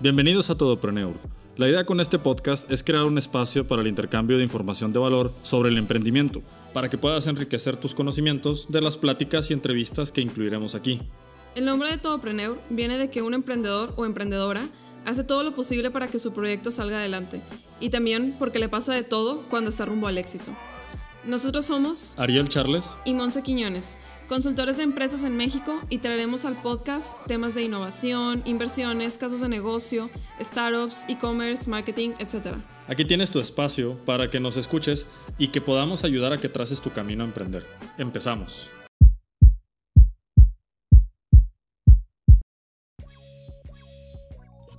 [0.00, 1.14] Bienvenidos a Todopreneur.
[1.56, 5.00] La idea con este podcast es crear un espacio para el intercambio de información de
[5.00, 6.40] valor sobre el emprendimiento,
[6.72, 11.00] para que puedas enriquecer tus conocimientos de las pláticas y entrevistas que incluiremos aquí.
[11.56, 14.68] El nombre de Todopreneur viene de que un emprendedor o emprendedora
[15.04, 17.40] hace todo lo posible para que su proyecto salga adelante
[17.80, 20.52] y también porque le pasa de todo cuando está rumbo al éxito.
[21.24, 26.54] Nosotros somos Ariel Charles y Monse Quiñones, consultores de empresas en México y traeremos al
[26.54, 30.10] podcast temas de innovación, inversiones, casos de negocio,
[30.40, 32.58] startups, e-commerce, marketing, etc.
[32.86, 35.06] Aquí tienes tu espacio para que nos escuches
[35.38, 37.66] y que podamos ayudar a que traces tu camino a emprender.
[37.98, 38.70] Empezamos.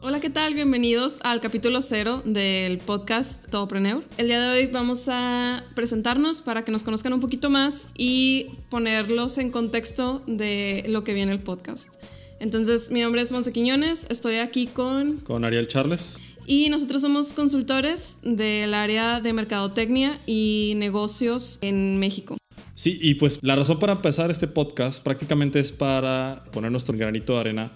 [0.02, 0.54] Hola, ¿qué tal?
[0.54, 4.02] Bienvenidos al capítulo cero del podcast Todopreneur.
[4.18, 8.48] El día de hoy vamos a presentarnos para que nos conozcan un poquito más y
[8.70, 11.96] ponerlos en contexto de lo que viene el podcast.
[12.40, 15.18] Entonces, mi nombre es Monse Quiñones, estoy aquí con...
[15.18, 16.18] Con Ariel Charles.
[16.46, 22.38] Y nosotros somos consultores del área de mercadotecnia y negocios en México.
[22.74, 27.34] Sí, y pues la razón para empezar este podcast prácticamente es para poner nuestro granito
[27.34, 27.74] de arena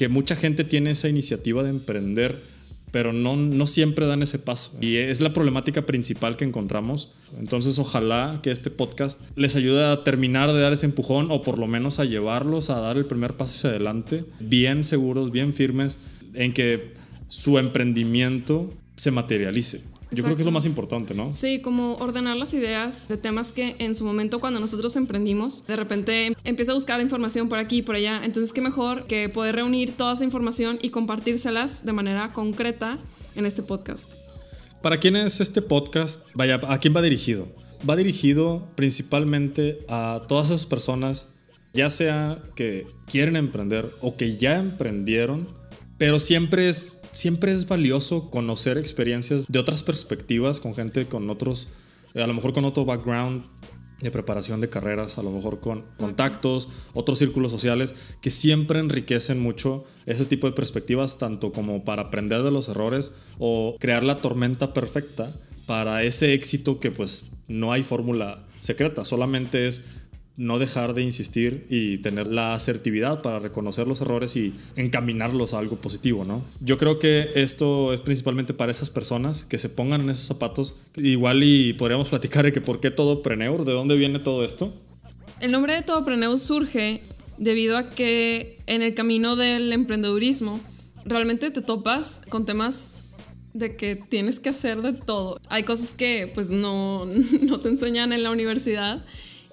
[0.00, 2.40] que mucha gente tiene esa iniciativa de emprender,
[2.90, 4.78] pero no, no siempre dan ese paso.
[4.80, 7.12] Y es la problemática principal que encontramos.
[7.38, 11.58] Entonces ojalá que este podcast les ayude a terminar de dar ese empujón o por
[11.58, 15.98] lo menos a llevarlos a dar el primer paso hacia adelante, bien seguros, bien firmes,
[16.32, 16.94] en que
[17.28, 19.84] su emprendimiento se materialice.
[20.12, 21.32] Yo creo que es lo más importante, ¿no?
[21.32, 25.76] Sí, como ordenar las ideas de temas que en su momento cuando nosotros emprendimos, de
[25.76, 28.20] repente empieza a buscar información por aquí y por allá.
[28.24, 32.98] Entonces, qué mejor que poder reunir toda esa información y compartírselas de manera concreta
[33.34, 34.14] en este podcast.
[34.82, 36.34] ¿Para quién es este podcast?
[36.34, 37.46] Vaya, ¿a quién va dirigido?
[37.88, 41.34] Va dirigido principalmente a todas esas personas,
[41.72, 45.48] ya sea que quieren emprender o que ya emprendieron,
[45.98, 51.68] pero siempre es siempre es valioso conocer experiencias de otras perspectivas con gente con otros,
[52.14, 53.44] a lo mejor con otro background
[54.00, 59.40] de preparación de carreras, a lo mejor con contactos, otros círculos sociales, que siempre enriquecen
[59.40, 64.16] mucho ese tipo de perspectivas, tanto como para aprender de los errores o crear la
[64.16, 69.84] tormenta perfecta para ese éxito que pues no hay fórmula secreta, solamente es
[70.40, 75.58] no dejar de insistir y tener la asertividad para reconocer los errores y encaminarlos a
[75.58, 76.42] algo positivo, ¿no?
[76.60, 80.76] Yo creo que esto es principalmente para esas personas que se pongan en esos zapatos.
[80.96, 84.72] Igual y podríamos platicar de que por qué todo Preneur, de dónde viene todo esto.
[85.40, 87.02] El nombre de todo Preneur surge
[87.36, 90.58] debido a que en el camino del emprendedurismo
[91.04, 93.10] realmente te topas con temas
[93.52, 95.38] de que tienes que hacer de todo.
[95.50, 97.04] Hay cosas que pues no,
[97.42, 99.04] no te enseñan en la universidad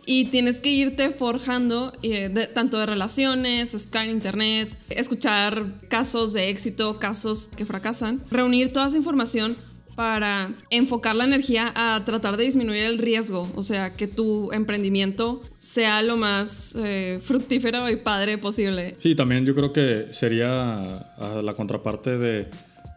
[0.08, 6.50] y tienes que irte forjando eh, tanto de relaciones, estar en internet, escuchar casos de
[6.50, 9.58] éxito, casos que fracasan, reunir toda esa información
[9.98, 15.42] para enfocar la energía a tratar de disminuir el riesgo, o sea, que tu emprendimiento
[15.60, 18.94] sea lo más eh, fructífero y padre posible.
[18.98, 21.06] Sí, también yo creo que sería
[21.44, 22.48] la contraparte de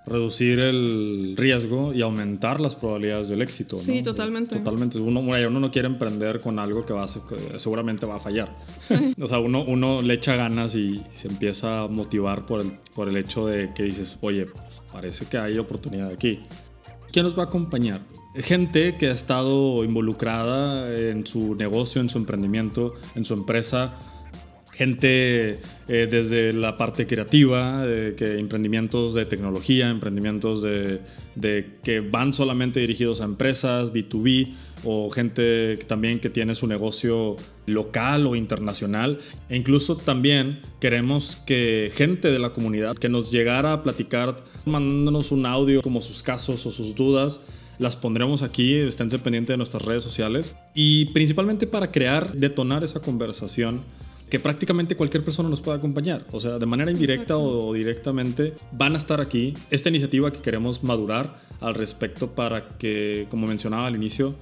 [0.07, 3.77] reducir el riesgo y aumentar las probabilidades del éxito.
[3.77, 4.57] Sí, totalmente.
[4.57, 4.99] Totalmente.
[4.99, 7.09] Uno, uno no quiere emprender con algo que, va a,
[7.59, 8.57] seguramente va a fallar.
[9.21, 13.09] o sea, uno, uno le echa ganas y se empieza a motivar por el, por
[13.09, 16.41] el hecho de que dices, oye, pues, parece que hay oportunidad aquí.
[17.13, 18.01] ¿Quién nos va a acompañar?
[18.35, 23.97] Gente que ha estado involucrada en su negocio, en su emprendimiento, en su empresa
[24.73, 25.59] gente
[25.89, 27.85] eh, desde la parte creativa,
[28.17, 31.01] que emprendimientos de tecnología, emprendimientos de,
[31.83, 34.53] que van solamente dirigidos a empresas, B2B,
[34.85, 37.37] o gente también que tiene su negocio
[37.67, 39.19] local o internacional.
[39.49, 45.33] E incluso también queremos que gente de la comunidad que nos llegara a platicar, mandándonos
[45.33, 47.47] un audio como sus casos o sus dudas,
[47.79, 53.01] las pondremos aquí, esténse pendientes de nuestras redes sociales y principalmente para crear, detonar esa
[53.01, 53.81] conversación
[54.31, 56.25] que prácticamente cualquier persona nos puede acompañar.
[56.31, 59.55] O sea, de manera indirecta o directamente van a estar aquí.
[59.71, 64.35] Esta iniciativa que queremos madurar al respecto para que, como mencionaba al inicio,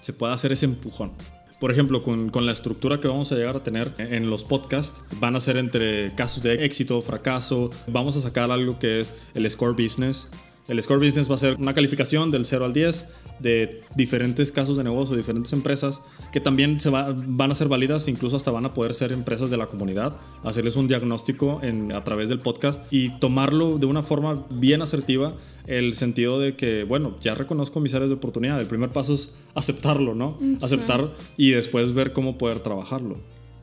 [0.00, 1.12] se pueda hacer ese empujón.
[1.58, 5.04] Por ejemplo, con, con, la estructura que vamos a llegar a tener en los podcasts,
[5.20, 7.70] van a ser entre casos de éxito, fracaso.
[7.86, 10.30] Vamos a sacar algo que es el score business.
[10.68, 13.08] El score business va a ser una calificación del 0 al 10
[13.40, 18.36] de diferentes casos de negocio, diferentes empresas, que también se van a ser válidas, incluso
[18.36, 22.28] hasta van a poder ser empresas de la comunidad, hacerles un diagnóstico en, a través
[22.28, 25.34] del podcast y tomarlo de una forma bien asertiva,
[25.66, 29.34] el sentido de que, bueno, ya reconozco mis áreas de oportunidad, el primer paso es
[29.54, 30.36] aceptarlo, ¿no?
[30.62, 33.16] Aceptar y después ver cómo poder trabajarlo.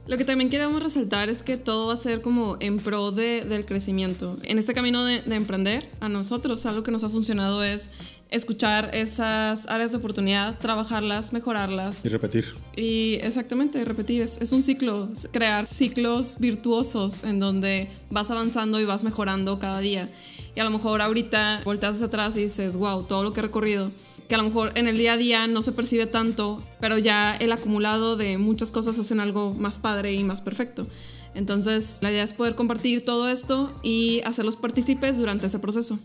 [0.09, 3.45] Lo que también queremos resaltar es que todo va a ser como en pro de,
[3.45, 4.39] del crecimiento.
[4.41, 7.91] En este camino de, de emprender, a nosotros algo que nos ha funcionado es
[8.31, 12.03] escuchar esas áreas de oportunidad, trabajarlas, mejorarlas.
[12.05, 12.45] Y repetir.
[12.75, 14.23] Y exactamente, repetir.
[14.23, 19.79] Es, es, un ciclo, crear ciclos virtuosos en donde vas avanzando y vas mejorando cada
[19.79, 20.09] día.
[20.55, 23.43] Y a lo mejor ahorita volteas hacia atrás y dices, wow, todo lo que he
[23.43, 23.91] recorrido.
[24.29, 27.35] Que a lo mejor en el día a día no se percibe tanto, pero ya
[27.35, 30.87] el acumulado de muchas cosas hacen algo más padre y más perfecto.
[31.33, 35.99] Entonces, la idea es poder compartir todo esto y hacerlos partícipes durante ese proceso.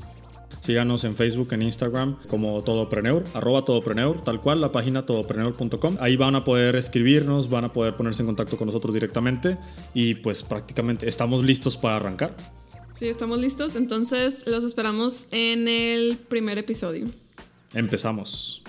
[0.60, 5.98] Síganos en Facebook, en Instagram como Todopreneur, arroba Todopreneur, tal cual, la página todopreneur.com.
[6.00, 9.58] Ahí van a poder escribirnos, van a poder ponerse en contacto con nosotros directamente
[9.92, 12.34] y pues prácticamente estamos listos para arrancar.
[12.94, 17.08] Sí, estamos listos, entonces los esperamos en el primer episodio.
[17.74, 18.64] Empezamos.